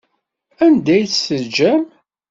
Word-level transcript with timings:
Anda 0.65 0.91
ay 0.95 1.05
tt-teǧǧam? 1.07 1.81